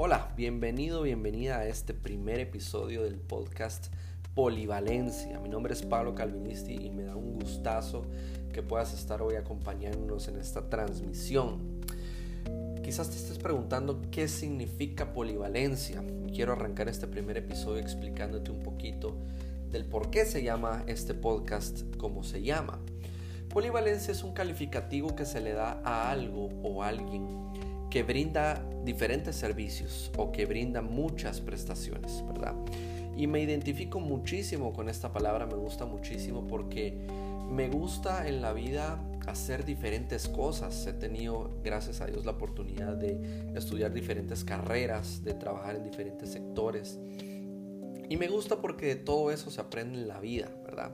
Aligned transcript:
Hola, 0.00 0.32
bienvenido, 0.36 1.02
bienvenida 1.02 1.58
a 1.58 1.66
este 1.66 1.92
primer 1.92 2.38
episodio 2.38 3.02
del 3.02 3.16
podcast 3.16 3.88
Polivalencia. 4.32 5.40
Mi 5.40 5.48
nombre 5.48 5.74
es 5.74 5.82
Pablo 5.82 6.14
Calvinisti 6.14 6.74
y 6.74 6.90
me 6.90 7.02
da 7.02 7.16
un 7.16 7.32
gustazo 7.32 8.04
que 8.52 8.62
puedas 8.62 8.94
estar 8.94 9.22
hoy 9.22 9.34
acompañándonos 9.34 10.28
en 10.28 10.36
esta 10.36 10.70
transmisión. 10.70 11.80
Quizás 12.84 13.10
te 13.10 13.16
estés 13.16 13.38
preguntando 13.38 14.00
qué 14.12 14.28
significa 14.28 15.12
polivalencia. 15.12 16.00
Quiero 16.32 16.52
arrancar 16.52 16.88
este 16.88 17.08
primer 17.08 17.36
episodio 17.36 17.82
explicándote 17.82 18.52
un 18.52 18.60
poquito 18.60 19.16
del 19.72 19.84
por 19.84 20.10
qué 20.10 20.26
se 20.26 20.44
llama 20.44 20.84
este 20.86 21.12
podcast 21.12 21.82
como 21.96 22.22
se 22.22 22.42
llama. 22.42 22.78
Polivalencia 23.48 24.12
es 24.12 24.22
un 24.22 24.32
calificativo 24.32 25.16
que 25.16 25.24
se 25.24 25.40
le 25.40 25.54
da 25.54 25.82
a 25.84 26.08
algo 26.08 26.50
o 26.62 26.84
alguien 26.84 27.48
que 27.90 28.02
brinda 28.02 28.62
diferentes 28.84 29.36
servicios 29.36 30.10
o 30.16 30.32
que 30.32 30.46
brinda 30.46 30.82
muchas 30.82 31.40
prestaciones, 31.40 32.24
¿verdad? 32.26 32.54
Y 33.16 33.26
me 33.26 33.40
identifico 33.40 33.98
muchísimo 34.00 34.72
con 34.72 34.88
esta 34.88 35.12
palabra, 35.12 35.46
me 35.46 35.56
gusta 35.56 35.84
muchísimo 35.84 36.46
porque 36.46 36.96
me 37.50 37.68
gusta 37.68 38.28
en 38.28 38.42
la 38.42 38.52
vida 38.52 39.02
hacer 39.26 39.64
diferentes 39.64 40.28
cosas. 40.28 40.86
He 40.86 40.92
tenido, 40.92 41.50
gracias 41.64 42.00
a 42.00 42.06
Dios, 42.06 42.24
la 42.24 42.32
oportunidad 42.32 42.96
de 42.96 43.52
estudiar 43.54 43.92
diferentes 43.92 44.44
carreras, 44.44 45.24
de 45.24 45.34
trabajar 45.34 45.76
en 45.76 45.84
diferentes 45.84 46.30
sectores. 46.30 46.98
Y 48.08 48.16
me 48.16 48.28
gusta 48.28 48.60
porque 48.60 48.86
de 48.86 48.96
todo 48.96 49.30
eso 49.30 49.50
se 49.50 49.60
aprende 49.60 49.98
en 49.98 50.08
la 50.08 50.20
vida, 50.20 50.48
¿verdad? 50.64 50.92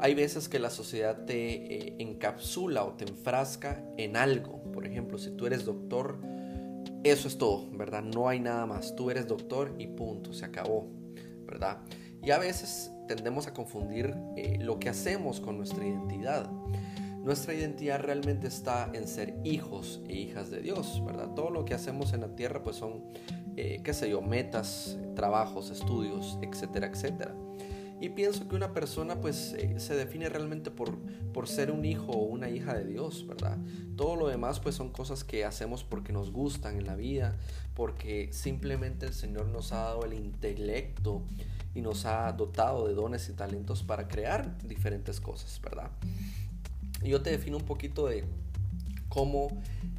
Hay 0.00 0.14
veces 0.14 0.48
que 0.48 0.58
la 0.58 0.70
sociedad 0.70 1.24
te 1.24 1.88
eh, 1.88 1.94
encapsula 1.98 2.84
o 2.84 2.92
te 2.92 3.04
enfrasca 3.04 3.84
en 3.96 4.16
algo. 4.16 4.62
Por 4.72 4.86
ejemplo, 4.86 5.18
si 5.18 5.30
tú 5.30 5.46
eres 5.46 5.64
doctor, 5.64 6.20
eso 7.02 7.26
es 7.26 7.36
todo, 7.36 7.68
¿verdad? 7.72 8.02
No 8.02 8.28
hay 8.28 8.38
nada 8.38 8.64
más. 8.66 8.94
Tú 8.94 9.10
eres 9.10 9.26
doctor 9.26 9.74
y 9.78 9.88
punto, 9.88 10.32
se 10.32 10.44
acabó, 10.44 10.88
¿verdad? 11.44 11.78
Y 12.22 12.30
a 12.30 12.38
veces 12.38 12.92
tendemos 13.08 13.48
a 13.48 13.54
confundir 13.54 14.14
eh, 14.36 14.58
lo 14.60 14.78
que 14.78 14.88
hacemos 14.88 15.40
con 15.40 15.56
nuestra 15.56 15.84
identidad. 15.84 16.48
Nuestra 17.24 17.54
identidad 17.54 18.00
realmente 18.00 18.46
está 18.46 18.90
en 18.92 19.08
ser 19.08 19.34
hijos 19.42 20.00
e 20.08 20.14
hijas 20.14 20.50
de 20.50 20.60
Dios, 20.60 21.02
¿verdad? 21.04 21.34
Todo 21.34 21.50
lo 21.50 21.64
que 21.64 21.74
hacemos 21.74 22.12
en 22.12 22.20
la 22.20 22.36
tierra 22.36 22.62
pues 22.62 22.76
son, 22.76 23.04
eh, 23.56 23.80
qué 23.82 23.92
sé 23.92 24.08
yo, 24.08 24.22
metas, 24.22 24.96
trabajos, 25.16 25.70
estudios, 25.70 26.38
etcétera, 26.40 26.86
etcétera. 26.86 27.34
Y 28.00 28.10
pienso 28.10 28.48
que 28.48 28.54
una 28.54 28.72
persona 28.72 29.20
pues 29.20 29.54
eh, 29.54 29.80
se 29.80 29.96
define 29.96 30.28
realmente 30.28 30.70
por, 30.70 30.96
por 31.32 31.48
ser 31.48 31.72
un 31.72 31.84
hijo 31.84 32.12
o 32.12 32.24
una 32.24 32.48
hija 32.48 32.74
de 32.74 32.84
Dios, 32.84 33.26
¿verdad? 33.26 33.58
Todo 33.96 34.14
lo 34.14 34.28
demás 34.28 34.60
pues 34.60 34.76
son 34.76 34.90
cosas 34.90 35.24
que 35.24 35.44
hacemos 35.44 35.82
porque 35.82 36.12
nos 36.12 36.30
gustan 36.30 36.76
en 36.76 36.86
la 36.86 36.94
vida, 36.94 37.36
porque 37.74 38.28
simplemente 38.32 39.06
el 39.06 39.14
Señor 39.14 39.48
nos 39.48 39.72
ha 39.72 39.78
dado 39.78 40.04
el 40.04 40.14
intelecto 40.14 41.22
y 41.74 41.80
nos 41.80 42.06
ha 42.06 42.32
dotado 42.32 42.86
de 42.86 42.94
dones 42.94 43.28
y 43.28 43.32
talentos 43.32 43.82
para 43.82 44.06
crear 44.06 44.56
diferentes 44.66 45.20
cosas, 45.20 45.60
¿verdad? 45.60 45.90
Yo 47.02 47.20
te 47.22 47.30
defino 47.30 47.56
un 47.56 47.64
poquito 47.64 48.06
de 48.06 48.24
cómo 49.08 49.48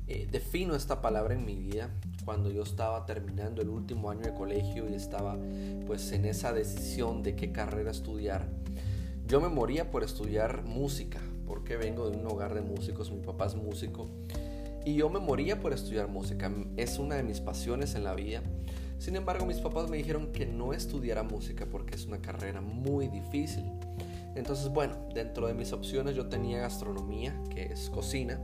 eh, 0.07 0.27
defino 0.31 0.75
esta 0.75 1.01
palabra 1.01 1.33
en 1.33 1.45
mi 1.45 1.55
vida 1.55 1.89
cuando 2.29 2.51
yo 2.51 2.61
estaba 2.61 3.07
terminando 3.07 3.63
el 3.63 3.69
último 3.69 4.11
año 4.11 4.21
de 4.21 4.35
colegio 4.35 4.87
y 4.87 4.93
estaba 4.93 5.35
pues 5.87 6.11
en 6.11 6.25
esa 6.25 6.53
decisión 6.53 7.23
de 7.23 7.35
qué 7.35 7.51
carrera 7.51 7.89
estudiar. 7.89 8.47
Yo 9.25 9.41
me 9.41 9.47
moría 9.47 9.89
por 9.89 10.03
estudiar 10.03 10.63
música, 10.63 11.19
porque 11.47 11.75
vengo 11.75 12.07
de 12.07 12.17
un 12.17 12.27
hogar 12.27 12.53
de 12.53 12.61
músicos, 12.61 13.09
mi 13.09 13.19
papá 13.19 13.47
es 13.47 13.55
músico, 13.55 14.11
y 14.85 14.93
yo 14.93 15.09
me 15.09 15.17
moría 15.17 15.59
por 15.59 15.73
estudiar 15.73 16.07
música, 16.07 16.51
es 16.77 16.99
una 16.99 17.15
de 17.15 17.23
mis 17.23 17.39
pasiones 17.41 17.95
en 17.95 18.03
la 18.03 18.13
vida. 18.13 18.43
Sin 18.99 19.15
embargo, 19.15 19.47
mis 19.47 19.57
papás 19.57 19.89
me 19.89 19.97
dijeron 19.97 20.31
que 20.31 20.45
no 20.45 20.73
estudiara 20.73 21.23
música 21.23 21.65
porque 21.65 21.95
es 21.95 22.05
una 22.05 22.21
carrera 22.21 22.61
muy 22.61 23.07
difícil. 23.07 23.65
Entonces, 24.35 24.69
bueno, 24.69 24.93
dentro 25.15 25.47
de 25.47 25.55
mis 25.55 25.73
opciones 25.73 26.15
yo 26.15 26.27
tenía 26.27 26.59
gastronomía, 26.59 27.33
que 27.49 27.63
es 27.63 27.89
cocina, 27.89 28.39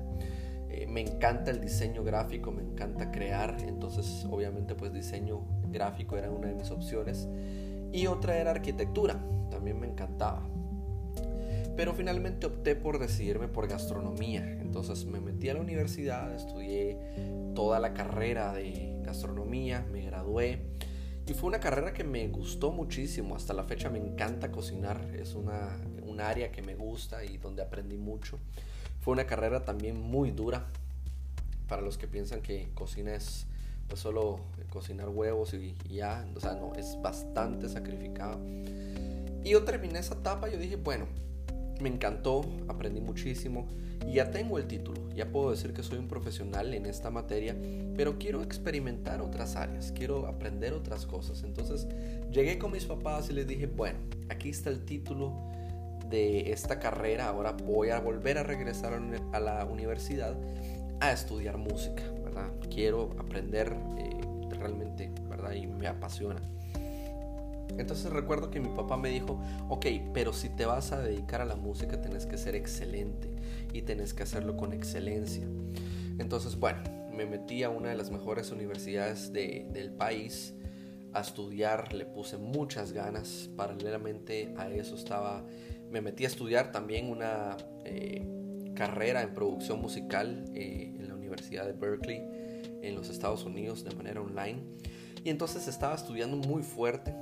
eh, 0.75 0.87
me 0.87 1.01
encanta 1.01 1.51
el 1.51 1.61
diseño 1.61 2.03
gráfico, 2.03 2.51
me 2.51 2.61
encanta 2.61 3.09
crear, 3.09 3.57
entonces 3.65 4.25
obviamente 4.29 4.75
pues 4.75 4.93
diseño 4.93 5.41
gráfico 5.69 6.17
era 6.17 6.29
una 6.29 6.49
de 6.49 6.55
mis 6.55 6.69
opciones. 6.69 7.27
Y 7.93 8.07
otra 8.07 8.37
era 8.37 8.51
arquitectura, 8.51 9.23
también 9.49 9.79
me 9.79 9.87
encantaba. 9.87 10.45
Pero 11.77 11.93
finalmente 11.93 12.47
opté 12.47 12.75
por 12.75 12.99
decidirme 12.99 13.47
por 13.47 13.67
gastronomía. 13.67 14.43
Entonces 14.61 15.05
me 15.05 15.21
metí 15.21 15.49
a 15.49 15.53
la 15.53 15.61
universidad, 15.61 16.33
estudié 16.33 16.97
toda 17.53 17.79
la 17.79 17.93
carrera 17.93 18.53
de 18.53 18.97
gastronomía, 19.01 19.85
me 19.91 20.01
gradué. 20.01 20.61
Y 21.27 21.33
fue 21.33 21.47
una 21.47 21.59
carrera 21.59 21.93
que 21.93 22.03
me 22.03 22.27
gustó 22.27 22.71
muchísimo. 22.71 23.35
Hasta 23.35 23.53
la 23.53 23.63
fecha 23.63 23.89
me 23.89 23.97
encanta 23.97 24.51
cocinar. 24.51 25.01
Es 25.15 25.35
una, 25.35 25.79
un 26.03 26.21
área 26.21 26.51
que 26.51 26.61
me 26.61 26.75
gusta 26.75 27.23
y 27.25 27.37
donde 27.37 27.61
aprendí 27.61 27.97
mucho. 27.97 28.39
Fue 29.05 29.11
una 29.11 29.27
carrera 29.27 29.63
también 29.63 30.01
muy 30.01 30.31
dura 30.31 30.65
para 31.67 31.83
los 31.83 31.95
que 31.99 32.07
piensan 32.07 32.41
que 32.41 32.69
cocina 32.73 33.13
es 33.13 33.45
pues 33.87 33.99
solo 33.99 34.39
cocinar 34.71 35.09
huevos 35.09 35.53
y, 35.53 35.75
ya, 35.87 36.25
o 36.35 36.39
sea, 36.39 36.55
no, 36.55 36.73
es 36.73 36.97
bastante 37.03 37.69
sacrificado. 37.69 38.39
Y 39.43 39.51
yo 39.51 39.63
terminé 39.63 39.99
esa 39.99 40.15
etapa, 40.15 40.49
yo 40.49 40.57
dije, 40.57 40.77
bueno, 40.77 41.05
me 41.79 41.87
encantó, 41.87 42.41
aprendí 42.67 42.99
muchísimo 42.99 43.67
y 44.07 44.13
ya 44.13 44.31
tengo 44.31 44.57
el 44.57 44.65
título, 44.65 45.07
ya 45.11 45.31
puedo 45.31 45.51
decir 45.51 45.71
que 45.73 45.83
soy 45.83 45.99
un 45.99 46.07
profesional 46.07 46.73
en 46.73 46.87
esta 46.87 47.11
materia, 47.11 47.55
pero 47.95 48.17
quiero 48.17 48.41
experimentar 48.41 49.21
otras 49.21 49.55
áreas, 49.55 49.91
quiero 49.91 50.25
aprender 50.25 50.73
otras 50.73 51.05
cosas. 51.05 51.43
Entonces 51.43 51.87
llegué 52.31 52.57
con 52.57 52.71
mis 52.71 52.85
papás 52.85 53.29
y 53.29 53.33
les 53.33 53.45
dije, 53.45 53.67
bueno, 53.67 53.99
aquí 54.29 54.49
está 54.49 54.71
el 54.71 54.83
título, 54.83 55.31
de 56.09 56.51
esta 56.51 56.79
carrera, 56.79 57.27
ahora 57.27 57.51
voy 57.51 57.89
a 57.89 57.99
volver 57.99 58.37
a 58.37 58.43
regresar 58.43 58.93
a 59.31 59.39
la 59.39 59.65
universidad 59.65 60.35
a 60.99 61.11
estudiar 61.11 61.57
música, 61.57 62.03
¿verdad? 62.23 62.51
Quiero 62.69 63.11
aprender 63.17 63.75
eh, 63.97 64.55
realmente, 64.57 65.11
¿verdad? 65.29 65.53
Y 65.53 65.67
me 65.67 65.87
apasiona. 65.87 66.41
Entonces 67.77 68.11
recuerdo 68.11 68.51
que 68.51 68.59
mi 68.59 68.69
papá 68.69 68.97
me 68.97 69.09
dijo, 69.09 69.39
ok, 69.69 69.85
pero 70.13 70.33
si 70.33 70.49
te 70.49 70.65
vas 70.65 70.91
a 70.91 70.99
dedicar 70.99 71.41
a 71.41 71.45
la 71.45 71.55
música 71.55 71.99
tenés 72.01 72.25
que 72.25 72.37
ser 72.37 72.55
excelente 72.55 73.29
y 73.73 73.81
tenés 73.81 74.13
que 74.13 74.23
hacerlo 74.23 74.55
con 74.55 74.71
excelencia. 74.71 75.45
Entonces, 76.17 76.57
bueno, 76.57 76.81
me 77.11 77.25
metí 77.25 77.63
a 77.63 77.69
una 77.69 77.89
de 77.89 77.95
las 77.95 78.11
mejores 78.11 78.51
universidades 78.51 79.33
del 79.33 79.91
país 79.91 80.53
a 81.13 81.21
estudiar, 81.21 81.93
le 81.93 82.05
puse 82.05 82.37
muchas 82.37 82.91
ganas, 82.91 83.49
paralelamente 83.55 84.53
a 84.57 84.69
eso 84.69 84.95
estaba 84.95 85.45
me 85.89 86.01
metí 86.01 86.25
a 86.25 86.27
estudiar 86.27 86.71
también 86.71 87.09
una 87.09 87.57
eh, 87.83 88.25
carrera 88.75 89.21
en 89.21 89.33
producción 89.33 89.81
musical 89.81 90.45
eh, 90.53 90.93
en 90.97 91.07
la 91.07 91.15
Universidad 91.15 91.65
de 91.65 91.73
Berkeley 91.73 92.21
en 92.81 92.95
los 92.95 93.09
Estados 93.09 93.43
Unidos 93.45 93.83
de 93.83 93.95
manera 93.95 94.21
online. 94.21 94.61
Y 95.23 95.29
entonces 95.29 95.67
estaba 95.67 95.95
estudiando 95.95 96.37
muy 96.37 96.61
fuerte 96.61 97.15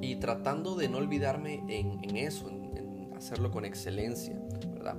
y 0.00 0.16
tratando 0.16 0.74
de 0.74 0.88
no 0.88 0.98
olvidarme 0.98 1.62
en, 1.68 2.16
eso, 2.16 2.48
en, 2.48 3.12
hacerlo 3.14 3.50
con 3.50 3.64
excelencia, 3.64 4.40
¿verdad? 4.72 4.96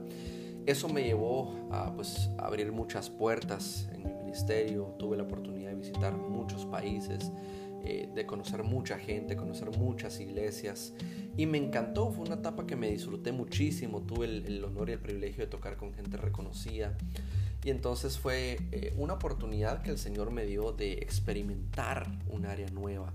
Eso 0.66 0.88
me 0.88 1.03
llevó 1.03 1.67
a 1.72 1.94
pues, 1.94 2.29
abrir 2.38 2.72
muchas 2.72 3.09
puertas 3.09 3.90
en 3.91 4.03
mi 4.03 4.13
ministerio, 4.13 4.95
tuve 4.97 5.17
la 5.17 5.23
oportunidad 5.23 5.72
de 5.72 5.75
visitar 5.75 6.13
muchos 6.16 6.66
países, 6.66 7.31
eh, 7.84 8.10
de 8.14 8.26
conocer 8.26 8.64
mucha 8.64 8.98
gente, 8.98 9.36
conocer 9.36 9.70
muchas 9.78 10.20
iglesias 10.20 10.94
y 11.36 11.46
me 11.46 11.58
encantó, 11.58 12.12
fue 12.12 12.26
una 12.26 12.36
etapa 12.36 12.66
que 12.66 12.76
me 12.76 12.90
disfruté 12.90 13.32
muchísimo, 13.32 14.02
tuve 14.02 14.26
el, 14.26 14.64
honor 14.64 14.90
y 14.90 14.94
el 14.94 15.00
privilegio 15.00 15.44
de 15.44 15.50
tocar 15.50 15.78
con 15.78 15.94
gente 15.94 16.18
reconocida 16.18 16.98
y 17.64 17.70
entonces 17.70 18.18
fue 18.18 18.59
eh, 18.72 18.94
una 18.97 19.14
oportunidad 19.14 19.82
que 19.82 19.91
el 19.91 19.97
Señor 19.97 20.32
me 20.32 20.46
dio 20.46 20.72
de 20.72 20.94
experimentar 20.94 22.08
un 22.30 22.46
área 22.46 22.70
nueva 22.70 23.12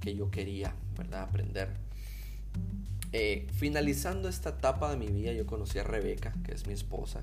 que 0.00 0.14
yo 0.14 0.30
quería, 0.30 0.74
¿verdad? 0.96 1.22
Aprender. 1.22 1.70
Eh, 3.12 3.46
finalizando 3.54 4.28
esta 4.28 4.50
etapa 4.50 4.90
de 4.90 4.96
mi 4.96 5.06
vida, 5.06 5.32
yo 5.32 5.46
conocí 5.46 5.78
a 5.78 5.84
Rebeca, 5.84 6.32
que 6.44 6.52
es 6.52 6.66
mi 6.66 6.72
esposa, 6.72 7.22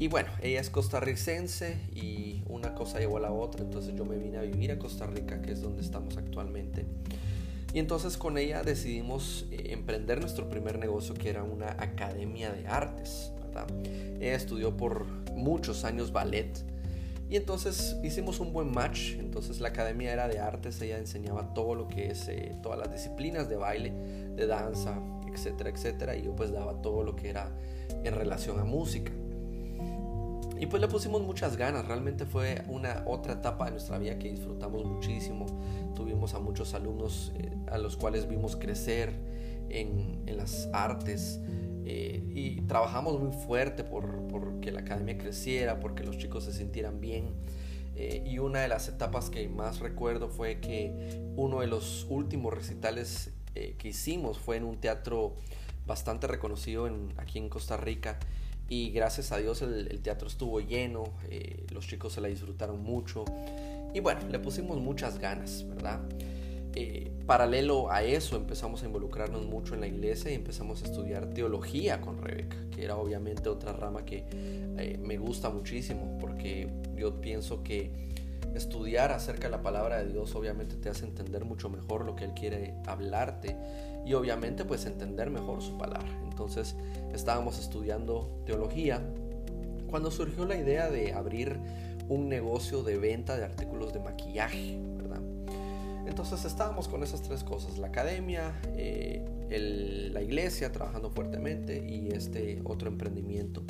y 0.00 0.08
bueno, 0.08 0.30
ella 0.40 0.62
es 0.62 0.70
costarricense 0.70 1.76
y 1.94 2.42
una 2.48 2.74
cosa 2.74 3.00
llevó 3.00 3.18
a 3.18 3.20
la 3.20 3.32
otra, 3.32 3.62
entonces 3.62 3.94
yo 3.94 4.06
me 4.06 4.16
vine 4.16 4.38
a 4.38 4.40
vivir 4.40 4.72
a 4.72 4.78
Costa 4.78 5.06
Rica, 5.06 5.42
que 5.42 5.52
es 5.52 5.60
donde 5.60 5.82
estamos 5.82 6.16
actualmente. 6.16 6.86
Y 7.74 7.80
entonces 7.80 8.16
con 8.16 8.38
ella 8.38 8.62
decidimos 8.62 9.44
eh, 9.50 9.72
emprender 9.72 10.18
nuestro 10.18 10.48
primer 10.48 10.78
negocio, 10.78 11.12
que 11.12 11.28
era 11.28 11.42
una 11.42 11.72
academia 11.72 12.50
de 12.50 12.66
artes, 12.66 13.30
¿verdad? 13.44 13.66
Ella 14.18 14.36
estudió 14.36 14.74
por 14.74 15.04
muchos 15.34 15.84
años 15.84 16.12
ballet. 16.12 16.64
Y 17.28 17.36
entonces 17.36 17.94
hicimos 18.02 18.40
un 18.40 18.54
buen 18.54 18.72
match. 18.72 19.16
Entonces 19.18 19.60
la 19.60 19.68
academia 19.68 20.14
era 20.14 20.28
de 20.28 20.38
artes, 20.38 20.80
ella 20.80 20.96
enseñaba 20.96 21.52
todo 21.52 21.74
lo 21.74 21.88
que 21.88 22.10
es, 22.10 22.26
eh, 22.28 22.56
todas 22.62 22.78
las 22.78 22.90
disciplinas 22.90 23.50
de 23.50 23.56
baile, 23.56 23.92
de 24.34 24.46
danza, 24.46 24.98
etcétera, 25.30 25.68
etcétera. 25.68 26.16
Y 26.16 26.22
yo 26.22 26.34
pues 26.34 26.50
daba 26.52 26.80
todo 26.80 27.04
lo 27.04 27.16
que 27.16 27.28
era 27.28 27.50
en 28.02 28.14
relación 28.14 28.58
a 28.58 28.64
música. 28.64 29.12
Y 30.60 30.66
pues 30.66 30.82
le 30.82 30.88
pusimos 30.88 31.22
muchas 31.22 31.56
ganas, 31.56 31.86
realmente 31.86 32.26
fue 32.26 32.62
una 32.68 33.02
otra 33.06 33.32
etapa 33.32 33.64
de 33.64 33.70
nuestra 33.70 33.96
vida 33.96 34.18
que 34.18 34.28
disfrutamos 34.28 34.84
muchísimo. 34.84 35.46
Tuvimos 35.94 36.34
a 36.34 36.38
muchos 36.38 36.74
alumnos 36.74 37.32
eh, 37.38 37.50
a 37.68 37.78
los 37.78 37.96
cuales 37.96 38.28
vimos 38.28 38.56
crecer 38.56 39.14
en, 39.70 40.22
en 40.26 40.36
las 40.36 40.68
artes 40.74 41.40
eh, 41.86 42.22
y 42.34 42.60
trabajamos 42.62 43.18
muy 43.18 43.32
fuerte 43.32 43.84
por, 43.84 44.28
por, 44.28 44.60
que 44.60 44.70
la 44.70 44.80
academia 44.80 45.16
creciera, 45.16 45.80
porque 45.80 46.04
los 46.04 46.18
chicos 46.18 46.44
se 46.44 46.52
sintieran 46.52 47.00
bien. 47.00 47.30
Eh, 47.96 48.22
y 48.26 48.38
una 48.38 48.60
de 48.60 48.68
las 48.68 48.86
etapas 48.86 49.30
que 49.30 49.48
más 49.48 49.78
recuerdo 49.78 50.28
fue 50.28 50.60
que 50.60 51.32
uno 51.36 51.60
de 51.60 51.68
los 51.68 52.06
últimos 52.10 52.52
recitales 52.52 53.32
que 53.54 53.88
hicimos 53.88 54.38
fue 54.38 54.58
en 54.58 54.64
un 54.64 54.76
teatro 54.76 55.36
bastante 55.86 56.26
reconocido 56.26 56.86
en, 56.86 57.14
aquí 57.16 57.38
en 57.38 57.48
Costa 57.48 57.78
Rica 57.78 58.18
y 58.70 58.90
gracias 58.90 59.32
a 59.32 59.38
Dios 59.38 59.62
el, 59.62 60.00
teatro 60.00 60.28
estuvo 60.28 60.60
lleno, 60.60 61.02
eh, 61.28 61.66
los 61.72 61.88
chicos 61.88 62.12
se 62.12 62.20
la 62.20 62.28
disfrutaron 62.28 62.80
mucho 62.80 63.24
y 63.92 63.98
bueno, 63.98 64.20
le 64.30 64.38
pusimos 64.38 64.78
muchas 64.80 65.18
ganas, 65.18 65.66
¿verdad? 65.68 66.00
Eh, 66.76 67.10
paralelo 67.26 67.90
a 67.90 68.04
eso 68.04 68.36
empezamos 68.36 68.84
a 68.84 68.86
involucrarnos 68.86 69.44
mucho 69.44 69.74
en 69.74 69.80
la 69.80 69.88
iglesia 69.88 70.30
y 70.30 70.34
empezamos 70.34 70.82
a 70.82 70.86
estudiar 70.86 71.30
teología 71.30 72.00
con 72.00 72.22
Rebeca, 72.22 72.56
que 72.70 72.84
era 72.84 72.96
obviamente 72.96 73.48
otra 73.48 73.72
rama 73.72 74.04
que 74.04 74.24
eh, 74.30 74.96
me 75.02 75.18
gusta 75.18 75.50
muchísimo 75.50 76.16
porque 76.20 76.68
yo 76.94 77.20
pienso 77.20 77.64
que 77.64 77.90
estudiar 78.54 79.12
acerca 79.12 79.48
de 79.48 79.50
la 79.50 79.62
palabra 79.62 79.98
de 79.98 80.12
Dios 80.12 80.34
obviamente 80.34 80.76
te 80.76 80.88
hace 80.88 81.04
entender 81.04 81.44
mucho 81.44 81.68
mejor 81.68 82.04
lo 82.04 82.16
que 82.16 82.24
Él 82.24 82.32
quiere 82.34 82.74
hablarte 82.86 83.56
y 84.04 84.14
obviamente 84.14 84.64
pues 84.64 84.86
entender 84.86 85.30
mejor 85.30 85.62
su 85.62 85.76
palabra. 85.78 86.08
Entonces 86.24 86.74
estábamos 87.12 87.58
estudiando 87.58 88.42
teología 88.46 89.02
cuando 89.88 90.10
surgió 90.10 90.46
la 90.46 90.56
idea 90.56 90.88
de 90.88 91.12
abrir 91.12 91.58
un 92.08 92.28
negocio 92.28 92.82
de 92.82 92.98
venta 92.98 93.36
de 93.36 93.44
artículos 93.44 93.92
de 93.92 94.00
maquillaje, 94.00 94.78
¿verdad? 94.96 95.20
Entonces 96.06 96.44
estábamos 96.44 96.88
con 96.88 97.02
esas 97.02 97.22
tres 97.22 97.44
cosas, 97.44 97.78
la 97.78 97.88
academia, 97.88 98.52
eh, 98.76 99.22
la 100.12 100.22
iglesia 100.22 100.72
trabajando 100.72 101.10
fuertemente 101.10 101.84
y 101.88 102.08
este 102.08 102.60
otro 102.64 102.88
emprendimiento. 102.88 103.62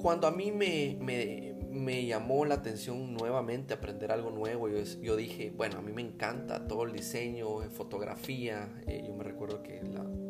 Cuando 0.00 0.26
a 0.26 0.30
mí 0.30 0.52
me, 0.52 0.96
me 1.00 1.47
me 1.70 2.06
llamó 2.06 2.44
la 2.44 2.56
atención 2.56 3.14
nuevamente 3.14 3.74
aprender 3.74 4.12
algo 4.12 4.30
nuevo. 4.30 4.68
Yo, 4.68 4.78
yo 5.02 5.16
dije, 5.16 5.52
bueno, 5.56 5.78
a 5.78 5.82
mí 5.82 5.92
me 5.92 6.02
encanta 6.02 6.66
todo 6.66 6.84
el 6.84 6.92
diseño, 6.92 7.62
eh, 7.62 7.68
fotografía. 7.68 8.68
Eh, 8.86 9.04
yo 9.06 9.14
me 9.14 9.24
recuerdo 9.24 9.62
que, 9.62 9.80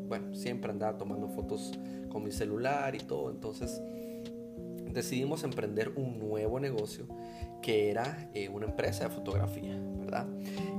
bueno, 0.08 0.34
siempre 0.34 0.70
andaba 0.70 0.98
tomando 0.98 1.28
fotos 1.28 1.72
con 2.08 2.24
mi 2.24 2.32
celular 2.32 2.94
y 2.94 2.98
todo. 2.98 3.30
Entonces 3.30 3.80
decidimos 4.92 5.44
emprender 5.44 5.92
un 5.96 6.18
nuevo 6.18 6.58
negocio 6.58 7.06
que 7.62 7.90
era 7.90 8.30
eh, 8.34 8.48
una 8.48 8.66
empresa 8.66 9.04
de 9.04 9.10
fotografía, 9.10 9.78
¿verdad? 9.98 10.26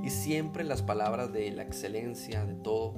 Y 0.02 0.10
siempre 0.10 0.64
las 0.64 0.82
palabras 0.82 1.32
de 1.32 1.50
la 1.52 1.62
excelencia, 1.62 2.44
de 2.44 2.54
todo. 2.54 2.94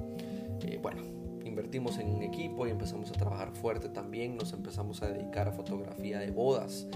bueno, 0.81 1.03
invertimos 1.45 1.99
en 1.99 2.09
un 2.09 2.23
equipo 2.23 2.65
y 2.65 2.71
empezamos 2.71 3.09
a 3.11 3.13
trabajar 3.13 3.51
fuerte 3.51 3.89
también. 3.89 4.35
Nos 4.35 4.53
empezamos 4.53 5.01
a 5.01 5.07
dedicar 5.07 5.47
a 5.47 5.51
fotografía 5.51 6.19
de 6.19 6.31
bodas 6.31 6.87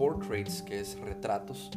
portraits, 0.00 0.62
que 0.62 0.80
es 0.80 0.98
retratos, 0.98 1.70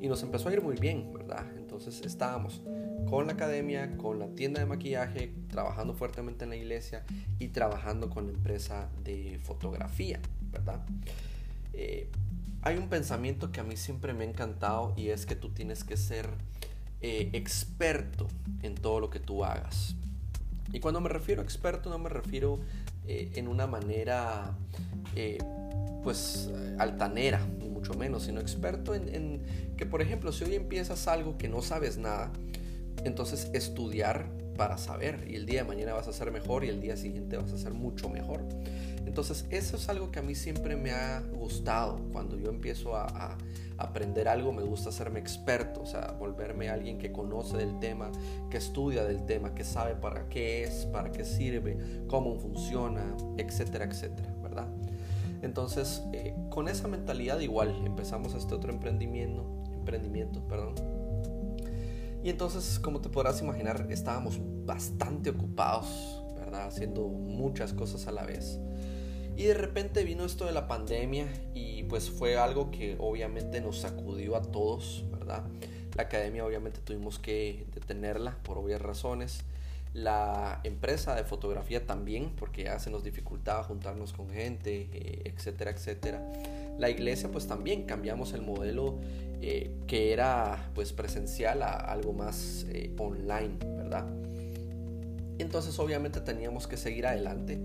y 0.00 0.08
nos 0.08 0.24
empezó 0.24 0.48
a 0.48 0.52
ir 0.52 0.60
muy 0.60 0.74
bien, 0.74 1.12
¿verdad? 1.12 1.46
Entonces 1.56 2.00
estábamos 2.04 2.60
con 3.08 3.28
la 3.28 3.34
academia, 3.34 3.96
con 3.96 4.18
la 4.18 4.26
tienda 4.34 4.58
de 4.58 4.66
maquillaje, 4.66 5.32
trabajando 5.48 5.94
fuertemente 5.94 6.42
en 6.42 6.50
la 6.50 6.56
iglesia 6.56 7.04
y 7.38 7.48
trabajando 7.48 8.10
con 8.10 8.26
la 8.26 8.32
empresa 8.32 8.88
de 9.04 9.38
fotografía, 9.44 10.18
¿verdad? 10.50 10.84
Eh, 11.72 12.10
hay 12.62 12.78
un 12.78 12.88
pensamiento 12.88 13.52
que 13.52 13.60
a 13.60 13.62
mí 13.62 13.76
siempre 13.76 14.12
me 14.12 14.24
ha 14.24 14.28
encantado 14.28 14.92
y 14.96 15.10
es 15.10 15.24
que 15.24 15.36
tú 15.36 15.50
tienes 15.50 15.84
que 15.84 15.96
ser 15.96 16.28
eh, 17.00 17.30
experto 17.32 18.26
en 18.64 18.74
todo 18.74 18.98
lo 18.98 19.08
que 19.08 19.20
tú 19.20 19.44
hagas. 19.44 19.94
Y 20.72 20.80
cuando 20.80 21.00
me 21.00 21.10
refiero 21.10 21.42
a 21.42 21.44
experto 21.44 21.90
no 21.90 21.98
me 22.00 22.08
refiero 22.08 22.58
eh, 23.06 23.30
en 23.36 23.46
una 23.46 23.68
manera 23.68 24.56
pues 26.02 26.50
altanera, 26.78 27.40
mucho 27.78 27.94
menos, 27.94 28.24
sino 28.24 28.40
experto 28.40 28.94
en, 28.94 29.42
que, 29.76 29.86
por 29.86 30.02
ejemplo, 30.02 30.32
si 30.32 30.44
hoy 30.44 30.54
empiezas 30.54 31.06
algo 31.06 31.38
que 31.38 31.48
no 31.48 31.62
sabes 31.62 31.96
nada, 31.96 32.32
entonces 33.04 33.48
estudiar 33.52 34.28
para 34.56 34.76
saber 34.76 35.24
y 35.30 35.36
el 35.36 35.46
día 35.46 35.62
de 35.62 35.68
mañana 35.68 35.94
vas 35.94 36.08
a 36.08 36.12
ser 36.12 36.32
mejor 36.32 36.64
y 36.64 36.68
el 36.68 36.80
día 36.80 36.96
siguiente 36.96 37.36
vas 37.36 37.52
a 37.52 37.58
ser 37.58 37.72
mucho 37.72 38.08
mejor. 38.08 38.40
Entonces 39.06 39.46
eso 39.50 39.76
es 39.76 39.88
algo 39.88 40.10
que 40.10 40.18
a 40.18 40.22
mí 40.22 40.34
siempre 40.34 40.76
me 40.76 40.90
ha 40.90 41.20
gustado. 41.20 42.00
Cuando 42.12 42.36
yo 42.36 42.50
empiezo 42.50 42.96
a, 42.96 43.06
a, 43.06 43.38
aprender 43.78 44.26
algo 44.26 44.52
me 44.52 44.62
gusta 44.64 44.88
hacerme 44.88 45.20
experto, 45.20 45.82
o 45.82 45.86
sea, 45.86 46.16
volverme 46.18 46.68
alguien 46.68 46.98
que 46.98 47.12
conoce 47.12 47.56
del 47.56 47.78
tema, 47.78 48.10
que 48.50 48.56
estudia 48.56 49.04
del 49.04 49.24
tema, 49.24 49.54
que 49.54 49.62
sabe 49.62 49.94
para 49.94 50.28
qué 50.28 50.64
es, 50.64 50.86
para 50.86 51.12
qué 51.12 51.24
sirve, 51.24 51.78
cómo 52.08 52.34
funciona, 52.40 53.16
etcétera, 53.36 53.84
etcétera. 53.84 54.37
Entonces, 55.42 56.02
eh, 56.12 56.34
con 56.50 56.68
esa 56.68 56.88
mentalidad 56.88 57.40
igual 57.40 57.74
empezamos 57.84 58.34
este 58.34 58.54
otro 58.54 58.72
emprendimiento, 58.72 59.44
emprendimiento, 59.72 60.46
perdón. 60.48 60.74
Y 62.22 62.30
entonces, 62.30 62.78
como 62.78 63.00
te 63.00 63.08
podrás 63.08 63.40
imaginar, 63.40 63.86
estábamos 63.90 64.38
bastante 64.66 65.30
ocupados, 65.30 66.22
¿verdad? 66.36 66.66
Haciendo 66.66 67.06
muchas 67.06 67.72
cosas 67.72 68.06
a 68.08 68.12
la 68.12 68.24
vez. 68.24 68.58
Y 69.36 69.44
de 69.44 69.54
repente 69.54 70.02
vino 70.02 70.24
esto 70.24 70.46
de 70.46 70.52
la 70.52 70.66
pandemia 70.66 71.28
y 71.54 71.84
pues 71.84 72.10
fue 72.10 72.36
algo 72.36 72.72
que 72.72 72.96
obviamente 72.98 73.60
nos 73.60 73.78
sacudió 73.78 74.34
a 74.34 74.42
todos, 74.42 75.04
¿verdad? 75.12 75.44
La 75.94 76.02
academia 76.04 76.44
obviamente 76.44 76.80
tuvimos 76.80 77.20
que 77.20 77.66
detenerla 77.72 78.36
por 78.42 78.58
obvias 78.58 78.82
razones 78.82 79.44
la 79.94 80.60
empresa 80.64 81.14
de 81.14 81.24
fotografía 81.24 81.86
también, 81.86 82.32
porque 82.36 82.64
ya 82.64 82.78
se 82.78 82.90
nos 82.90 83.04
dificultaba 83.04 83.62
juntarnos 83.64 84.12
con 84.12 84.30
gente, 84.30 84.88
eh, 84.92 85.22
etcétera, 85.24 85.70
etcétera. 85.70 86.22
La 86.78 86.90
iglesia 86.90 87.30
pues 87.30 87.46
también 87.46 87.84
cambiamos 87.84 88.32
el 88.32 88.42
modelo 88.42 88.98
eh, 89.40 89.70
que 89.86 90.12
era 90.12 90.70
pues 90.74 90.92
presencial 90.92 91.62
a 91.62 91.72
algo 91.72 92.12
más 92.12 92.66
eh, 92.68 92.94
online, 92.98 93.56
¿verdad? 93.76 94.06
Entonces 95.38 95.78
obviamente 95.78 96.20
teníamos 96.20 96.66
que 96.66 96.76
seguir 96.76 97.06
adelante 97.06 97.58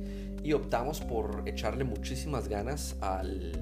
y 0.43 0.53
optamos 0.53 1.01
por 1.01 1.43
echarle 1.45 1.83
muchísimas 1.83 2.47
ganas 2.47 2.95
al 3.01 3.53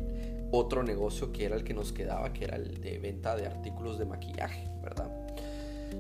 otro 0.52 0.84
negocio 0.84 1.31
que 1.31 1.46
era 1.46 1.56
el 1.56 1.63
que 1.63 1.74
nos 1.74 1.94
quedaba, 1.94 2.34
que 2.34 2.44
era 2.44 2.58
el 2.58 2.82
de 2.82 3.00
venta 3.00 3.36
de 3.36 3.48
artículos 3.48 3.98
de 3.98 4.06
maquillaje, 4.06 4.68
¿verdad? 4.82 5.21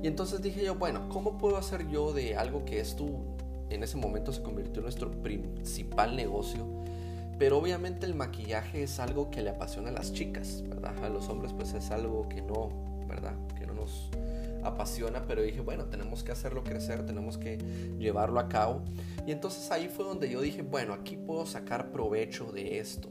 Y 0.01 0.07
entonces 0.07 0.41
dije 0.41 0.63
yo, 0.63 0.75
bueno, 0.75 1.07
¿cómo 1.09 1.37
puedo 1.37 1.57
hacer 1.57 1.87
yo 1.87 2.13
de 2.13 2.35
algo 2.35 2.65
que 2.65 2.79
es 2.79 2.95
en 3.69 3.83
ese 3.83 3.97
momento 3.97 4.33
se 4.33 4.41
convirtió 4.41 4.79
en 4.79 4.83
nuestro 4.83 5.11
principal 5.11 6.15
negocio? 6.15 6.65
Pero 7.37 7.57
obviamente 7.57 8.05
el 8.05 8.13
maquillaje 8.13 8.83
es 8.83 8.99
algo 8.99 9.31
que 9.31 9.41
le 9.41 9.49
apasiona 9.49 9.89
a 9.89 9.93
las 9.93 10.13
chicas, 10.13 10.63
¿verdad? 10.67 11.03
A 11.03 11.09
los 11.09 11.27
hombres 11.29 11.53
pues 11.53 11.73
es 11.73 11.89
algo 11.89 12.29
que 12.29 12.41
no, 12.41 12.69
¿verdad? 13.07 13.33
Que 13.57 13.65
no 13.65 13.73
nos 13.73 14.09
apasiona, 14.63 15.25
pero 15.27 15.41
dije, 15.41 15.61
bueno, 15.61 15.85
tenemos 15.85 16.23
que 16.23 16.31
hacerlo 16.31 16.63
crecer, 16.63 17.05
tenemos 17.05 17.37
que 17.37 17.57
llevarlo 17.97 18.39
a 18.39 18.47
cabo. 18.47 18.83
Y 19.25 19.31
entonces 19.31 19.71
ahí 19.71 19.87
fue 19.87 20.05
donde 20.05 20.29
yo 20.29 20.41
dije, 20.41 20.61
bueno, 20.61 20.93
aquí 20.93 21.17
puedo 21.17 21.45
sacar 21.45 21.91
provecho 21.91 22.51
de 22.51 22.79
esto. 22.79 23.09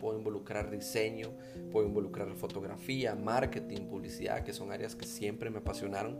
Puedo 0.00 0.18
involucrar 0.18 0.70
diseño, 0.70 1.30
puedo 1.70 1.86
involucrar 1.86 2.28
fotografía, 2.34 3.14
marketing, 3.14 3.86
publicidad, 3.86 4.42
que 4.42 4.52
son 4.52 4.72
áreas 4.72 4.96
que 4.96 5.06
siempre 5.06 5.50
me 5.50 5.58
apasionaron. 5.58 6.18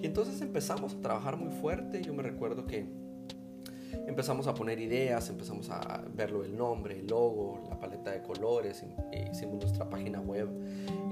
Y 0.00 0.06
entonces 0.06 0.40
empezamos 0.40 0.94
a 0.94 1.00
trabajar 1.00 1.36
muy 1.36 1.50
fuerte. 1.50 2.02
Yo 2.02 2.12
me 2.12 2.22
recuerdo 2.22 2.66
que 2.66 2.86
empezamos 4.06 4.46
a 4.46 4.54
poner 4.54 4.78
ideas, 4.80 5.28
empezamos 5.30 5.70
a 5.70 6.04
verlo 6.14 6.44
el 6.44 6.56
nombre, 6.56 6.98
el 6.98 7.06
logo, 7.06 7.64
la 7.68 7.78
paleta 7.78 8.10
de 8.10 8.22
colores, 8.22 8.84
hicimos 9.30 9.60
nuestra 9.60 9.88
página 9.88 10.20
web, 10.20 10.48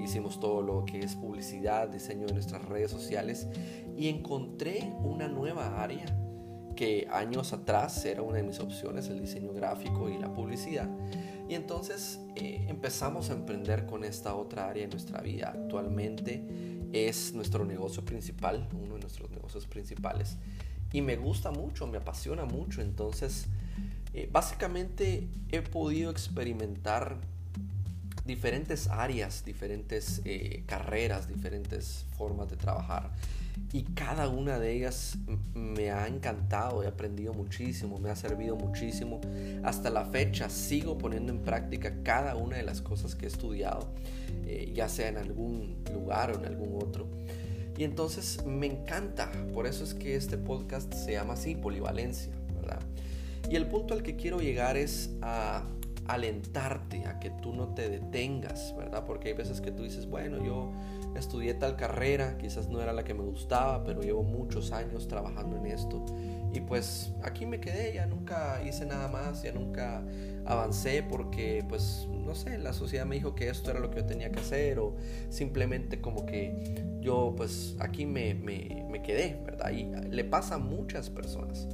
hicimos 0.02 0.38
todo 0.38 0.62
lo 0.62 0.84
que 0.84 1.00
es 1.00 1.16
publicidad, 1.16 1.88
diseño 1.88 2.26
de 2.26 2.34
nuestras 2.34 2.64
redes 2.66 2.90
sociales 2.90 3.48
y 3.96 4.08
encontré 4.08 4.92
una 5.02 5.28
nueva 5.28 5.82
área 5.82 6.06
que 6.78 7.08
años 7.10 7.52
atrás 7.52 8.04
era 8.04 8.22
una 8.22 8.36
de 8.36 8.44
mis 8.44 8.60
opciones, 8.60 9.08
el 9.08 9.20
diseño 9.20 9.52
gráfico 9.52 10.08
y 10.08 10.16
la 10.16 10.32
publicidad. 10.32 10.88
Y 11.48 11.54
entonces 11.54 12.20
eh, 12.36 12.66
empezamos 12.68 13.30
a 13.30 13.32
emprender 13.32 13.84
con 13.84 14.04
esta 14.04 14.36
otra 14.36 14.68
área 14.68 14.84
de 14.84 14.88
nuestra 14.88 15.20
vida. 15.20 15.52
Actualmente 15.52 16.40
es 16.92 17.34
nuestro 17.34 17.64
negocio 17.64 18.04
principal, 18.04 18.68
uno 18.80 18.94
de 18.94 19.00
nuestros 19.00 19.28
negocios 19.28 19.66
principales. 19.66 20.36
Y 20.92 21.02
me 21.02 21.16
gusta 21.16 21.50
mucho, 21.50 21.88
me 21.88 21.98
apasiona 21.98 22.44
mucho. 22.44 22.80
Entonces, 22.80 23.46
eh, 24.14 24.28
básicamente 24.30 25.26
he 25.50 25.62
podido 25.62 26.12
experimentar 26.12 27.16
diferentes 28.24 28.86
áreas, 28.86 29.44
diferentes 29.44 30.22
eh, 30.24 30.62
carreras, 30.66 31.26
diferentes 31.26 32.06
formas 32.16 32.48
de 32.48 32.56
trabajar. 32.56 33.10
Y 33.72 33.82
cada 33.82 34.28
una 34.28 34.58
de 34.58 34.72
ellas 34.72 35.18
me 35.54 35.90
ha 35.90 36.06
encantado, 36.06 36.82
he 36.82 36.86
aprendido 36.86 37.34
muchísimo, 37.34 37.98
me 37.98 38.08
ha 38.10 38.16
servido 38.16 38.56
muchísimo. 38.56 39.20
Hasta 39.62 39.90
la 39.90 40.06
fecha 40.06 40.48
sigo 40.48 40.96
poniendo 40.96 41.32
en 41.32 41.40
práctica 41.40 42.02
cada 42.02 42.34
una 42.34 42.56
de 42.56 42.62
las 42.62 42.80
cosas 42.80 43.14
que 43.14 43.26
he 43.26 43.28
estudiado, 43.28 43.92
eh, 44.46 44.72
ya 44.74 44.88
sea 44.88 45.08
en 45.08 45.18
algún 45.18 45.84
lugar 45.92 46.30
o 46.30 46.38
en 46.38 46.46
algún 46.46 46.82
otro. 46.82 47.06
Y 47.76 47.84
entonces 47.84 48.44
me 48.44 48.66
encanta, 48.66 49.30
por 49.52 49.66
eso 49.66 49.84
es 49.84 49.94
que 49.94 50.16
este 50.16 50.38
podcast 50.38 50.92
se 50.94 51.12
llama 51.12 51.34
así, 51.34 51.54
Polivalencia, 51.54 52.32
¿verdad? 52.54 52.80
Y 53.50 53.56
el 53.56 53.66
punto 53.66 53.94
al 53.94 54.02
que 54.02 54.16
quiero 54.16 54.40
llegar 54.40 54.76
es 54.76 55.10
a 55.20 55.62
alentarte 56.08 57.04
a 57.06 57.20
que 57.20 57.30
tú 57.30 57.52
no 57.52 57.74
te 57.74 57.88
detengas, 57.88 58.74
¿verdad? 58.76 59.04
Porque 59.06 59.28
hay 59.28 59.34
veces 59.34 59.60
que 59.60 59.70
tú 59.70 59.84
dices, 59.84 60.06
bueno, 60.06 60.42
yo 60.42 60.72
estudié 61.14 61.54
tal 61.54 61.76
carrera, 61.76 62.38
quizás 62.38 62.68
no 62.68 62.80
era 62.80 62.92
la 62.92 63.04
que 63.04 63.14
me 63.14 63.22
gustaba, 63.22 63.84
pero 63.84 64.02
llevo 64.02 64.22
muchos 64.22 64.72
años 64.72 65.08
trabajando 65.08 65.56
en 65.56 65.66
esto. 65.66 66.04
Y 66.52 66.60
pues 66.60 67.12
aquí 67.22 67.46
me 67.46 67.60
quedé, 67.60 67.92
ya 67.94 68.06
nunca 68.06 68.62
hice 68.64 68.86
nada 68.86 69.08
más, 69.08 69.42
ya 69.42 69.52
nunca 69.52 70.02
avancé 70.46 71.02
porque 71.02 71.64
pues 71.68 72.08
no 72.10 72.34
sé, 72.34 72.58
la 72.58 72.72
sociedad 72.72 73.04
me 73.04 73.16
dijo 73.16 73.34
que 73.34 73.48
esto 73.48 73.70
era 73.70 73.80
lo 73.80 73.90
que 73.90 73.98
yo 73.98 74.06
tenía 74.06 74.30
que 74.32 74.40
hacer 74.40 74.78
o 74.78 74.96
simplemente 75.28 76.00
como 76.00 76.24
que 76.24 76.84
yo 77.00 77.34
pues 77.36 77.76
aquí 77.80 78.06
me, 78.06 78.34
me, 78.34 78.86
me 78.90 79.02
quedé, 79.02 79.40
¿verdad? 79.44 79.70
Y 79.70 79.84
le 80.10 80.24
pasa 80.24 80.56
a 80.56 80.58
muchas 80.58 81.10
personas 81.10 81.68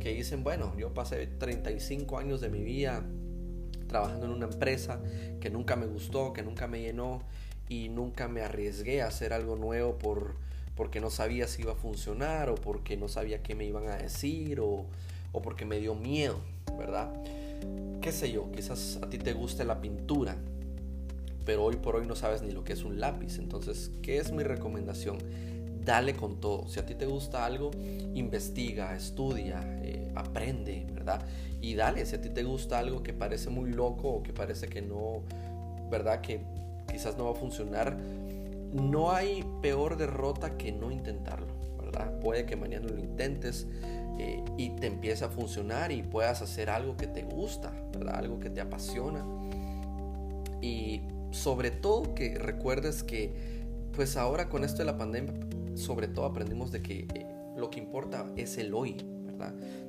que 0.00 0.14
dicen, 0.14 0.44
bueno, 0.44 0.74
yo 0.76 0.92
pasé 0.92 1.26
35 1.26 2.18
años 2.18 2.40
de 2.40 2.50
mi 2.50 2.62
vida 2.62 3.02
trabajando 3.86 4.26
en 4.26 4.32
una 4.32 4.46
empresa 4.46 5.00
que 5.40 5.50
nunca 5.50 5.76
me 5.76 5.86
gustó, 5.86 6.32
que 6.32 6.42
nunca 6.42 6.66
me 6.66 6.80
llenó 6.80 7.22
y 7.68 7.88
nunca 7.88 8.28
me 8.28 8.42
arriesgué 8.42 9.02
a 9.02 9.08
hacer 9.08 9.32
algo 9.32 9.56
nuevo 9.56 9.98
por, 9.98 10.34
porque 10.76 11.00
no 11.00 11.10
sabía 11.10 11.46
si 11.48 11.62
iba 11.62 11.72
a 11.72 11.76
funcionar 11.76 12.48
o 12.50 12.54
porque 12.54 12.96
no 12.96 13.08
sabía 13.08 13.42
qué 13.42 13.54
me 13.54 13.64
iban 13.64 13.88
a 13.88 13.96
decir 13.96 14.60
o, 14.60 14.84
o 15.32 15.42
porque 15.42 15.64
me 15.64 15.78
dio 15.80 15.94
miedo, 15.94 16.38
¿verdad? 16.78 17.12
Qué 18.00 18.12
sé 18.12 18.30
yo, 18.30 18.50
quizás 18.52 18.98
a 19.02 19.08
ti 19.08 19.18
te 19.18 19.32
guste 19.32 19.64
la 19.64 19.80
pintura, 19.80 20.36
pero 21.44 21.64
hoy 21.64 21.76
por 21.76 21.96
hoy 21.96 22.06
no 22.06 22.16
sabes 22.16 22.42
ni 22.42 22.52
lo 22.52 22.64
que 22.64 22.72
es 22.72 22.84
un 22.84 23.00
lápiz. 23.00 23.38
Entonces, 23.38 23.90
¿qué 24.02 24.18
es 24.18 24.32
mi 24.32 24.42
recomendación? 24.42 25.18
Dale 25.84 26.14
con 26.14 26.40
todo. 26.40 26.66
Si 26.68 26.80
a 26.80 26.86
ti 26.86 26.94
te 26.94 27.06
gusta 27.06 27.44
algo, 27.44 27.70
investiga, 28.14 28.96
estudia, 28.96 29.60
eh, 29.82 30.10
aprende, 30.14 30.86
¿verdad? 30.92 31.22
Y 31.60 31.74
dale, 31.74 32.04
si 32.06 32.16
a 32.16 32.20
ti 32.20 32.30
te 32.30 32.42
gusta 32.42 32.78
algo 32.78 33.02
que 33.02 33.12
parece 33.12 33.50
muy 33.50 33.70
loco 33.70 34.08
o 34.08 34.22
que 34.22 34.32
parece 34.32 34.68
que 34.68 34.82
no, 34.82 35.22
¿verdad? 35.90 36.20
Que 36.20 36.40
quizás 36.94 37.18
no 37.18 37.24
va 37.24 37.32
a 37.32 37.34
funcionar, 37.34 37.98
no 38.72 39.10
hay 39.10 39.44
peor 39.60 39.96
derrota 39.96 40.56
que 40.56 40.70
no 40.70 40.92
intentarlo, 40.92 41.48
¿verdad? 41.76 42.20
Puede 42.20 42.46
que 42.46 42.54
mañana 42.54 42.86
lo 42.88 43.00
intentes 43.00 43.66
eh, 44.20 44.44
y 44.56 44.70
te 44.70 44.86
empiece 44.86 45.24
a 45.24 45.28
funcionar 45.28 45.90
y 45.90 46.04
puedas 46.04 46.40
hacer 46.40 46.70
algo 46.70 46.96
que 46.96 47.08
te 47.08 47.24
gusta, 47.24 47.72
¿verdad? 47.92 48.14
Algo 48.14 48.38
que 48.38 48.48
te 48.48 48.60
apasiona. 48.60 49.26
Y 50.62 51.02
sobre 51.32 51.72
todo 51.72 52.14
que 52.14 52.38
recuerdes 52.38 53.02
que, 53.02 53.34
pues 53.92 54.16
ahora 54.16 54.48
con 54.48 54.62
esto 54.62 54.78
de 54.78 54.84
la 54.84 54.96
pandemia, 54.96 55.34
sobre 55.74 56.06
todo 56.06 56.26
aprendimos 56.26 56.70
de 56.70 56.80
que 56.80 57.08
eh, 57.12 57.26
lo 57.56 57.70
que 57.70 57.80
importa 57.80 58.26
es 58.36 58.56
el 58.56 58.72
hoy, 58.72 58.96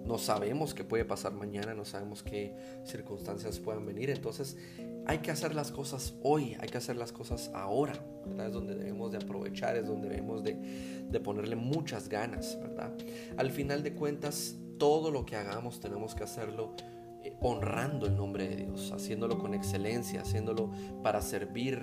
No 0.06 0.18
sabemos 0.18 0.74
qué 0.74 0.84
puede 0.84 1.06
pasar 1.06 1.34
mañana, 1.34 1.74
no 1.74 1.86
sabemos 1.86 2.24
qué 2.24 2.56
circunstancias 2.86 3.60
puedan 3.60 3.86
venir, 3.86 4.10
entonces 4.10 4.58
hay 5.06 5.20
que 5.20 5.32
hacer 5.32 5.54
las 5.56 5.72
cosas 5.72 6.16
hoy, 6.24 6.56
hay 6.60 6.68
que 6.70 6.78
hacer 6.78 6.96
las 6.96 7.12
cosas 7.12 7.52
ahora. 7.54 7.94
Es 8.40 8.52
donde 8.52 8.76
debemos 8.76 9.12
de 9.12 9.18
aprovechar, 9.18 9.76
es 9.78 9.88
donde 9.88 10.10
debemos 10.10 10.44
de, 10.44 11.06
de 11.10 11.20
ponerle 11.20 11.56
muchas 11.56 12.10
ganas, 12.10 12.58
¿verdad? 12.60 12.92
Al 13.38 13.52
final 13.52 13.84
de 13.84 13.94
cuentas, 13.94 14.56
todo 14.78 15.12
lo 15.12 15.26
que 15.26 15.36
hagamos 15.36 15.80
tenemos 15.80 16.16
que 16.16 16.24
hacerlo 16.24 16.74
eh, 17.24 17.36
honrando 17.42 18.06
el 18.06 18.16
nombre 18.16 18.48
de 18.48 18.56
Dios, 18.58 18.92
haciéndolo 18.92 19.40
con 19.40 19.54
excelencia, 19.54 20.22
haciéndolo 20.22 20.72
para 21.02 21.22
servir 21.22 21.82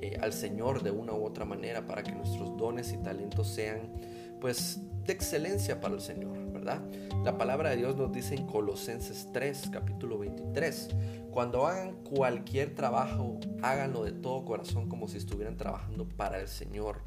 eh, 0.00 0.18
al 0.20 0.32
Señor 0.32 0.82
de 0.82 0.90
una 0.90 1.12
u 1.12 1.24
otra 1.24 1.44
manera, 1.44 1.86
para 1.86 2.02
que 2.02 2.12
nuestros 2.12 2.56
dones 2.56 2.92
y 2.92 2.98
talentos 2.98 3.48
sean 3.48 3.92
pues 4.40 4.80
de 5.04 5.12
excelencia 5.12 5.80
para 5.80 5.94
el 5.94 6.00
Señor, 6.00 6.36
La 6.64 7.36
palabra 7.36 7.70
de 7.70 7.76
Dios 7.76 7.94
nos 7.94 8.10
dice 8.10 8.34
en 8.34 8.46
Colosenses 8.46 9.28
3, 9.34 9.68
capítulo 9.70 10.18
23, 10.18 10.88
cuando 11.30 11.66
hagan 11.66 11.92
cualquier 12.04 12.74
trabajo, 12.74 13.38
háganlo 13.60 14.02
de 14.02 14.12
todo 14.12 14.46
corazón 14.46 14.88
como 14.88 15.06
si 15.06 15.18
estuvieran 15.18 15.58
trabajando 15.58 16.08
para 16.08 16.40
el 16.40 16.48
Señor. 16.48 17.02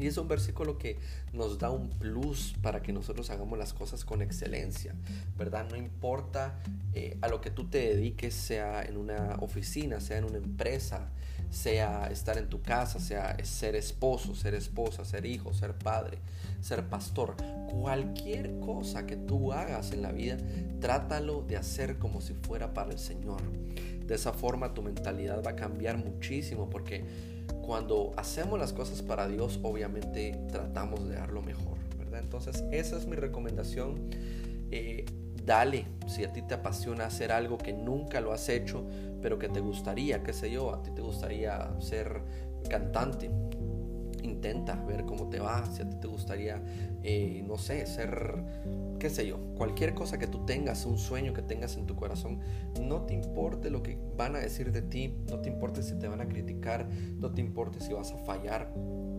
Y 0.00 0.08
es 0.08 0.16
un 0.16 0.26
versículo 0.26 0.78
que 0.78 0.98
nos 1.32 1.60
da 1.60 1.70
un 1.70 1.90
plus 1.90 2.54
para 2.60 2.82
que 2.82 2.92
nosotros 2.92 3.30
hagamos 3.30 3.56
las 3.56 3.72
cosas 3.72 4.04
con 4.04 4.20
excelencia, 4.20 4.96
¿verdad? 5.38 5.68
No 5.70 5.76
importa 5.76 6.58
eh, 6.92 7.18
a 7.20 7.28
lo 7.28 7.40
que 7.40 7.50
tú 7.50 7.68
te 7.68 7.78
dediques, 7.78 8.34
sea 8.34 8.82
en 8.82 8.96
una 8.96 9.36
oficina, 9.40 10.00
sea 10.00 10.18
en 10.18 10.24
una 10.24 10.38
empresa, 10.38 11.10
sea 11.50 12.06
estar 12.10 12.38
en 12.38 12.48
tu 12.48 12.62
casa, 12.62 13.00
sea 13.00 13.36
ser 13.44 13.74
esposo, 13.74 14.34
ser 14.34 14.54
esposa, 14.54 15.04
ser 15.04 15.26
hijo, 15.26 15.52
ser 15.52 15.74
padre, 15.74 16.18
ser 16.60 16.84
pastor, 16.88 17.34
cualquier 17.70 18.58
cosa 18.60 19.06
que 19.06 19.16
tú 19.16 19.52
hagas 19.52 19.92
en 19.92 20.02
la 20.02 20.12
vida, 20.12 20.36
trátalo 20.80 21.42
de 21.42 21.56
hacer 21.56 21.98
como 21.98 22.20
si 22.20 22.34
fuera 22.34 22.72
para 22.72 22.92
el 22.92 22.98
Señor. 22.98 23.42
De 24.06 24.14
esa 24.14 24.32
forma 24.32 24.74
tu 24.74 24.82
mentalidad 24.82 25.42
va 25.44 25.52
a 25.52 25.56
cambiar 25.56 25.96
muchísimo 25.96 26.68
porque 26.70 27.04
cuando 27.62 28.12
hacemos 28.16 28.58
las 28.58 28.72
cosas 28.72 29.02
para 29.02 29.28
Dios, 29.28 29.60
obviamente 29.62 30.38
tratamos 30.50 31.08
de 31.08 31.16
dar 31.16 31.30
lo 31.30 31.42
mejor. 31.42 31.78
Entonces 32.12 32.64
esa 32.72 32.96
es 32.96 33.06
mi 33.06 33.16
recomendación. 33.16 34.10
Eh, 34.70 35.04
dale, 35.44 35.86
si 36.06 36.24
a 36.24 36.32
ti 36.32 36.42
te 36.42 36.54
apasiona 36.54 37.06
hacer 37.06 37.32
algo 37.32 37.58
que 37.58 37.72
nunca 37.72 38.20
lo 38.20 38.32
has 38.32 38.48
hecho, 38.48 38.84
pero 39.22 39.38
que 39.38 39.48
te 39.48 39.60
gustaría, 39.60 40.22
qué 40.22 40.32
sé 40.32 40.50
yo, 40.50 40.74
a 40.74 40.82
ti 40.82 40.90
te 40.90 41.02
gustaría 41.02 41.74
ser 41.80 42.22
cantante, 42.68 43.30
intenta 44.22 44.74
ver 44.84 45.04
cómo 45.04 45.28
te 45.28 45.40
va, 45.40 45.64
si 45.66 45.82
a 45.82 45.88
ti 45.88 45.96
te 46.00 46.06
gustaría, 46.06 46.62
eh, 47.02 47.42
no 47.46 47.56
sé, 47.56 47.86
ser, 47.86 48.44
qué 48.98 49.10
sé 49.10 49.26
yo, 49.26 49.38
cualquier 49.56 49.94
cosa 49.94 50.18
que 50.18 50.26
tú 50.26 50.44
tengas, 50.44 50.84
un 50.84 50.98
sueño 50.98 51.32
que 51.32 51.42
tengas 51.42 51.76
en 51.76 51.86
tu 51.86 51.96
corazón, 51.96 52.40
no 52.80 53.02
te 53.02 53.14
importe 53.14 53.70
lo 53.70 53.82
que 53.82 53.98
van 54.16 54.36
a 54.36 54.40
decir 54.40 54.72
de 54.72 54.82
ti, 54.82 55.16
no 55.28 55.40
te 55.40 55.48
importe 55.48 55.82
si 55.82 55.98
te 55.98 56.08
van 56.08 56.20
a 56.20 56.28
criticar, 56.28 56.88
no 57.16 57.32
te 57.32 57.40
importe 57.40 57.80
si 57.80 57.92
vas 57.92 58.12
a 58.12 58.18
fallar. 58.18 58.72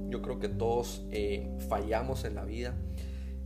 Yo 0.10 0.22
creo 0.22 0.40
que 0.40 0.50
todos 0.50 1.06
eh, 1.12 1.50
fallamos 1.70 2.26
en 2.26 2.36
la 2.36 2.44
vida 2.44 2.76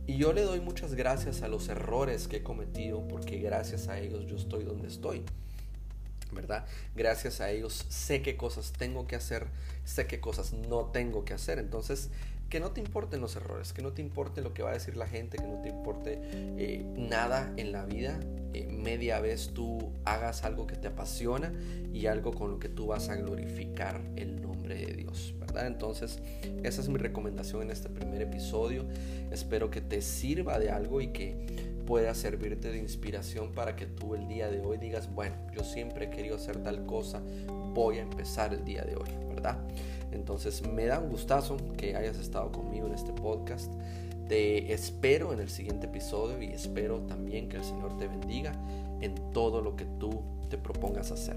y 0.06 0.16
yo 0.18 0.32
le 0.32 0.42
doy 0.42 0.60
muchas 0.60 0.94
gracias 0.94 1.42
a 1.42 1.48
los 1.48 1.68
errores 1.68 2.28
que 2.28 2.38
he 2.38 2.42
cometido 2.42 3.06
porque 3.08 3.38
gracias 3.38 3.88
a 3.88 3.98
ellos 3.98 4.26
yo 4.26 4.36
estoy 4.36 4.64
donde 4.64 4.88
estoy. 4.88 5.22
¿Verdad? 6.32 6.66
Gracias 6.94 7.40
a 7.40 7.50
ellos 7.50 7.86
sé 7.88 8.20
qué 8.20 8.36
cosas 8.36 8.72
tengo 8.72 9.06
que 9.06 9.16
hacer, 9.16 9.46
sé 9.84 10.06
qué 10.06 10.20
cosas 10.20 10.52
no 10.52 10.86
tengo 10.86 11.24
que 11.24 11.34
hacer. 11.34 11.58
Entonces, 11.58 12.10
que 12.50 12.60
no 12.60 12.70
te 12.70 12.80
importen 12.80 13.20
los 13.20 13.36
errores, 13.36 13.72
que 13.72 13.82
no 13.82 13.92
te 13.92 14.02
importe 14.02 14.40
lo 14.40 14.54
que 14.54 14.62
va 14.62 14.70
a 14.70 14.72
decir 14.74 14.96
la 14.96 15.06
gente, 15.06 15.38
que 15.38 15.46
no 15.46 15.60
te 15.62 15.68
importe 15.68 16.20
eh, 16.22 16.84
nada 16.96 17.52
en 17.56 17.72
la 17.72 17.84
vida. 17.84 18.20
Eh, 18.56 18.66
media 18.70 19.20
vez 19.20 19.50
tú 19.52 19.92
hagas 20.06 20.44
algo 20.44 20.66
que 20.66 20.76
te 20.76 20.88
apasiona 20.88 21.52
y 21.92 22.06
algo 22.06 22.32
con 22.32 22.52
lo 22.52 22.58
que 22.58 22.70
tú 22.70 22.86
vas 22.86 23.10
a 23.10 23.16
glorificar 23.16 24.00
el 24.16 24.40
nombre 24.40 24.76
de 24.76 24.94
Dios, 24.94 25.34
¿verdad? 25.38 25.66
Entonces, 25.66 26.20
esa 26.62 26.80
es 26.80 26.88
mi 26.88 26.96
recomendación 26.96 27.60
en 27.60 27.70
este 27.70 27.90
primer 27.90 28.22
episodio. 28.22 28.86
Espero 29.30 29.70
que 29.70 29.82
te 29.82 30.00
sirva 30.00 30.58
de 30.58 30.70
algo 30.70 31.02
y 31.02 31.08
que 31.08 31.74
pueda 31.84 32.14
servirte 32.14 32.70
de 32.72 32.78
inspiración 32.78 33.52
para 33.52 33.76
que 33.76 33.84
tú 33.84 34.14
el 34.14 34.26
día 34.26 34.48
de 34.48 34.60
hoy 34.60 34.78
digas, 34.78 35.14
bueno, 35.14 35.36
yo 35.54 35.62
siempre 35.62 36.06
he 36.06 36.10
querido 36.10 36.36
hacer 36.36 36.62
tal 36.62 36.86
cosa, 36.86 37.20
voy 37.74 37.98
a 37.98 38.02
empezar 38.02 38.54
el 38.54 38.64
día 38.64 38.84
de 38.84 38.96
hoy, 38.96 39.10
¿verdad? 39.28 39.58
Entonces 40.12 40.66
me 40.66 40.86
da 40.86 40.98
un 40.98 41.10
gustazo 41.10 41.58
que 41.76 41.94
hayas 41.94 42.16
estado 42.16 42.50
conmigo 42.52 42.86
en 42.86 42.94
este 42.94 43.12
podcast. 43.12 43.70
Te 44.28 44.72
espero 44.72 45.32
en 45.32 45.38
el 45.38 45.48
siguiente 45.48 45.86
episodio 45.86 46.42
y 46.42 46.46
espero 46.46 46.98
también 47.02 47.48
que 47.48 47.58
el 47.58 47.64
Señor 47.64 47.96
te 47.96 48.08
bendiga 48.08 48.52
en 49.00 49.14
todo 49.32 49.60
lo 49.60 49.76
que 49.76 49.84
tú 50.00 50.20
te 50.50 50.58
propongas 50.58 51.12
hacer. 51.12 51.36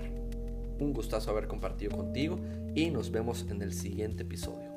Un 0.80 0.94
gustazo 0.94 1.30
haber 1.30 1.48
compartido 1.48 1.96
contigo 1.96 2.40
y 2.74 2.90
nos 2.90 3.12
vemos 3.12 3.46
en 3.50 3.62
el 3.62 3.74
siguiente 3.74 4.24
episodio. 4.24 4.69